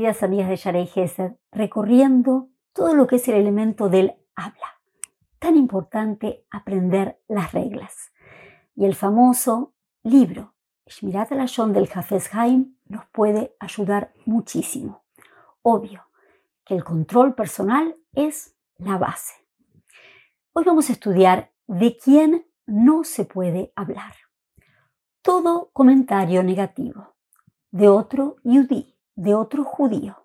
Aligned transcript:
queridas 0.00 0.22
amigas 0.22 0.48
de 0.48 0.56
Sharei 0.56 0.86
Gesed, 0.86 1.32
recorriendo 1.52 2.48
todo 2.72 2.94
lo 2.94 3.06
que 3.06 3.16
es 3.16 3.28
el 3.28 3.34
elemento 3.34 3.90
del 3.90 4.14
habla. 4.34 4.80
Tan 5.38 5.56
importante 5.56 6.46
aprender 6.50 7.20
las 7.28 7.52
reglas. 7.52 8.10
Y 8.74 8.86
el 8.86 8.94
famoso 8.94 9.74
libro 10.02 10.54
Shmirat 10.86 11.32
al 11.32 11.74
del 11.74 11.90
Hafez 11.94 12.34
Haim 12.34 12.78
nos 12.86 13.04
puede 13.12 13.54
ayudar 13.60 14.14
muchísimo. 14.24 15.04
Obvio 15.60 16.06
que 16.64 16.76
el 16.76 16.82
control 16.82 17.34
personal 17.34 17.94
es 18.14 18.56
la 18.78 18.96
base. 18.96 19.34
Hoy 20.54 20.64
vamos 20.64 20.88
a 20.88 20.94
estudiar 20.94 21.52
de 21.66 21.98
quién 22.02 22.46
no 22.64 23.04
se 23.04 23.26
puede 23.26 23.70
hablar. 23.76 24.14
Todo 25.20 25.68
comentario 25.74 26.42
negativo 26.42 27.16
de 27.70 27.88
otro 27.88 28.36
yudí, 28.44 28.96
de 29.20 29.34
otro 29.34 29.64
judío, 29.64 30.16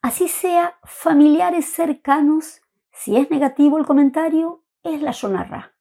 así 0.00 0.28
sea 0.28 0.78
familiares 0.84 1.66
cercanos, 1.66 2.62
si 2.92 3.16
es 3.16 3.28
negativo 3.32 3.78
el 3.78 3.84
comentario, 3.84 4.62
es 4.84 5.02
la 5.02 5.10
shonarra. 5.10 5.74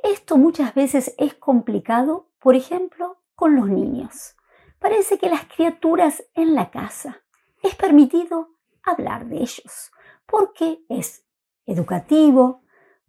Esto 0.00 0.36
muchas 0.36 0.74
veces 0.74 1.16
es 1.18 1.34
complicado, 1.34 2.28
por 2.38 2.54
ejemplo, 2.54 3.20
con 3.34 3.56
los 3.56 3.68
niños. 3.68 4.36
Parece 4.78 5.18
que 5.18 5.28
las 5.28 5.44
criaturas 5.46 6.22
en 6.34 6.54
la 6.54 6.70
casa 6.70 7.20
es 7.64 7.74
permitido 7.74 8.50
hablar 8.84 9.26
de 9.26 9.38
ellos, 9.38 9.90
porque 10.24 10.84
es 10.88 11.26
educativo, 11.66 12.62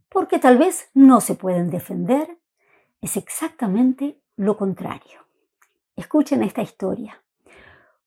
porque 0.09 0.39
tal 0.39 0.57
vez 0.57 0.89
no 0.95 1.21
se 1.21 1.35
pueden 1.35 1.69
defender. 1.69 2.39
Es 3.01 3.17
exactamente 3.17 4.19
lo 4.35 4.57
contrario. 4.57 5.27
Escuchen 5.95 6.41
esta 6.41 6.63
historia. 6.63 7.21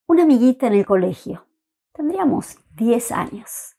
Una 0.06 0.24
amiguita 0.24 0.66
en 0.66 0.74
el 0.74 0.86
colegio, 0.86 1.46
tendríamos 1.92 2.58
10 2.74 3.12
años, 3.12 3.76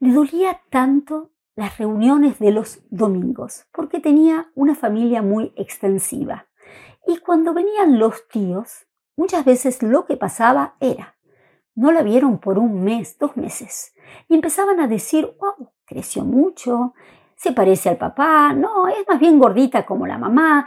le 0.00 0.12
dolía 0.12 0.60
tanto 0.70 1.32
las 1.54 1.78
reuniones 1.78 2.38
de 2.38 2.50
los 2.50 2.80
domingos 2.90 3.66
porque 3.72 4.00
tenía 4.00 4.50
una 4.54 4.74
familia 4.74 5.22
muy 5.22 5.52
extensiva. 5.56 6.48
Y 7.06 7.18
cuando 7.18 7.54
venían 7.54 7.98
los 7.98 8.28
tíos, 8.28 8.86
muchas 9.16 9.44
veces 9.44 9.82
lo 9.82 10.06
que 10.06 10.16
pasaba 10.16 10.76
era 10.80 11.16
no 11.76 11.92
la 11.92 12.02
vieron 12.02 12.38
por 12.38 12.58
un 12.58 12.82
mes, 12.82 13.18
dos 13.18 13.36
meses. 13.36 13.94
Y 14.28 14.34
empezaban 14.34 14.80
a 14.80 14.88
decir, 14.88 15.36
wow, 15.38 15.70
creció 15.84 16.24
mucho, 16.24 16.94
se 17.36 17.52
parece 17.52 17.90
al 17.90 17.98
papá, 17.98 18.52
no, 18.54 18.88
es 18.88 19.06
más 19.06 19.20
bien 19.20 19.38
gordita 19.38 19.84
como 19.84 20.06
la 20.06 20.18
mamá. 20.18 20.66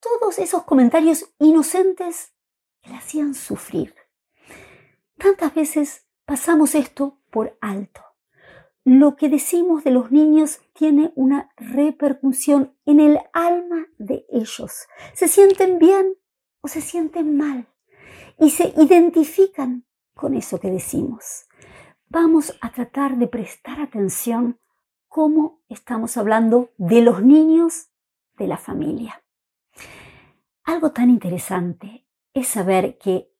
Todos 0.00 0.38
esos 0.38 0.62
comentarios 0.62 1.34
inocentes 1.40 2.32
que 2.80 2.90
la 2.90 2.98
hacían 2.98 3.34
sufrir. 3.34 3.94
Tantas 5.18 5.54
veces 5.54 6.06
pasamos 6.24 6.74
esto 6.74 7.18
por 7.30 7.56
alto. 7.60 8.00
Lo 8.84 9.16
que 9.16 9.28
decimos 9.28 9.82
de 9.82 9.90
los 9.90 10.10
niños 10.10 10.60
tiene 10.74 11.12
una 11.14 11.50
repercusión 11.56 12.76
en 12.84 13.00
el 13.00 13.18
alma 13.32 13.86
de 13.98 14.26
ellos. 14.30 14.86
Se 15.14 15.26
sienten 15.28 15.78
bien 15.78 16.16
o 16.60 16.68
se 16.68 16.80
sienten 16.80 17.36
mal 17.36 17.66
y 18.38 18.50
se 18.50 18.74
identifican 18.76 19.86
con 20.14 20.34
eso 20.34 20.60
que 20.60 20.70
decimos. 20.70 21.46
Vamos 22.08 22.56
a 22.60 22.70
tratar 22.72 23.16
de 23.16 23.26
prestar 23.26 23.80
atención 23.80 24.60
cómo 25.08 25.62
estamos 25.68 26.16
hablando 26.16 26.70
de 26.76 27.00
los 27.00 27.22
niños 27.22 27.88
de 28.36 28.46
la 28.46 28.58
familia. 28.58 29.22
Algo 30.64 30.92
tan 30.92 31.10
interesante 31.10 32.06
es 32.32 32.48
saber 32.48 32.98
que 32.98 33.33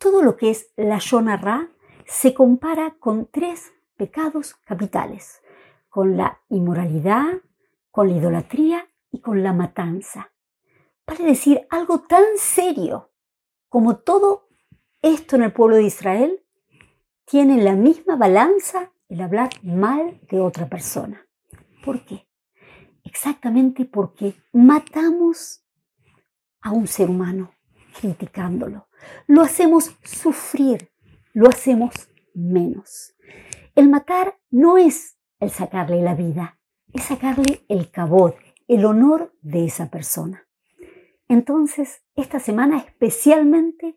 todo 0.00 0.22
lo 0.22 0.36
que 0.36 0.50
es 0.50 0.72
la 0.76 0.98
Yonah 0.98 1.68
se 2.06 2.32
compara 2.32 2.96
con 2.98 3.26
tres 3.26 3.72
pecados 3.96 4.54
capitales, 4.64 5.42
con 5.90 6.16
la 6.16 6.40
inmoralidad, 6.48 7.42
con 7.90 8.08
la 8.08 8.16
idolatría 8.16 8.88
y 9.12 9.20
con 9.20 9.42
la 9.42 9.52
matanza. 9.52 10.32
Vale 11.06 11.24
decir 11.24 11.66
algo 11.68 12.00
tan 12.00 12.24
serio 12.36 13.10
como 13.68 13.98
todo 13.98 14.48
esto 15.02 15.36
en 15.36 15.42
el 15.42 15.52
pueblo 15.52 15.76
de 15.76 15.84
Israel 15.84 16.42
tiene 17.26 17.62
la 17.62 17.74
misma 17.74 18.16
balanza 18.16 18.92
el 19.08 19.20
hablar 19.20 19.50
mal 19.62 20.18
de 20.30 20.40
otra 20.40 20.66
persona. 20.66 21.26
¿Por 21.84 22.06
qué? 22.06 22.26
Exactamente 23.04 23.84
porque 23.84 24.34
matamos 24.52 25.62
a 26.62 26.70
un 26.70 26.86
ser 26.86 27.10
humano 27.10 27.52
criticándolo. 28.00 28.89
Lo 29.26 29.42
hacemos 29.42 29.96
sufrir, 30.04 30.90
lo 31.32 31.48
hacemos 31.48 31.94
menos. 32.34 33.14
El 33.74 33.88
matar 33.88 34.38
no 34.50 34.78
es 34.78 35.18
el 35.38 35.50
sacarle 35.50 36.02
la 36.02 36.14
vida, 36.14 36.58
es 36.92 37.04
sacarle 37.04 37.64
el 37.68 37.90
cabot, 37.90 38.36
el 38.68 38.84
honor 38.84 39.34
de 39.40 39.64
esa 39.64 39.90
persona. 39.90 40.46
Entonces, 41.28 42.02
esta 42.16 42.40
semana 42.40 42.78
especialmente 42.78 43.96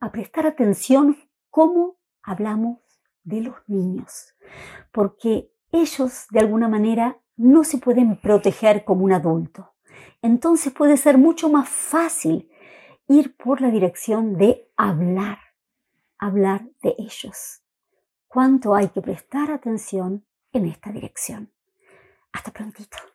a 0.00 0.10
prestar 0.10 0.46
atención 0.46 1.16
cómo 1.50 1.98
hablamos 2.22 2.78
de 3.22 3.42
los 3.42 3.56
niños, 3.66 4.34
porque 4.92 5.52
ellos 5.72 6.26
de 6.30 6.40
alguna 6.40 6.68
manera 6.68 7.20
no 7.36 7.64
se 7.64 7.78
pueden 7.78 8.16
proteger 8.20 8.84
como 8.84 9.04
un 9.04 9.12
adulto. 9.12 9.74
Entonces 10.22 10.72
puede 10.72 10.96
ser 10.96 11.18
mucho 11.18 11.48
más 11.48 11.68
fácil 11.68 12.49
ir 13.10 13.36
por 13.36 13.60
la 13.60 13.70
dirección 13.70 14.38
de 14.38 14.70
hablar, 14.76 15.38
hablar 16.16 16.62
de 16.80 16.94
ellos. 16.96 17.60
¿Cuánto 18.28 18.76
hay 18.76 18.88
que 18.90 19.02
prestar 19.02 19.50
atención 19.50 20.24
en 20.52 20.66
esta 20.66 20.92
dirección? 20.92 21.52
Hasta 22.32 22.52
prontito. 22.52 23.09